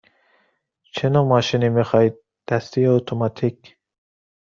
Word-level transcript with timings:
چه 0.95 1.07
نوع 1.09 1.25
ماشینی 1.27 1.69
می 1.69 1.83
خواهید– 1.83 2.15
دستی 2.49 2.81
یا 2.81 2.95
اتوماتیک؟ 2.95 3.77